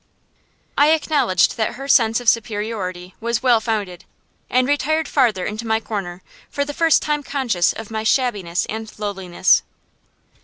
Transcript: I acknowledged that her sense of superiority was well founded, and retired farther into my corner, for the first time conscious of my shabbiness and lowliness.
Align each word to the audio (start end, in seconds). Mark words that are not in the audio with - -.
I 0.79 0.93
acknowledged 0.93 1.57
that 1.57 1.75
her 1.75 1.87
sense 1.87 2.19
of 2.19 2.27
superiority 2.27 3.13
was 3.19 3.43
well 3.43 3.59
founded, 3.61 4.03
and 4.49 4.67
retired 4.67 5.07
farther 5.07 5.45
into 5.45 5.67
my 5.67 5.79
corner, 5.79 6.23
for 6.49 6.65
the 6.65 6.73
first 6.73 7.03
time 7.03 7.21
conscious 7.21 7.71
of 7.71 7.91
my 7.91 8.01
shabbiness 8.01 8.65
and 8.65 8.91
lowliness. 8.97 9.61